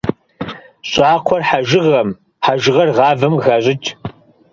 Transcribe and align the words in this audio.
ЩӀакхъуэр 0.91 1.41
хьэжыгъэм, 1.47 2.09
хьэжыгъэр 2.45 2.89
гъавэм 2.95 3.33
къыхащӀыкӀ. 3.35 3.89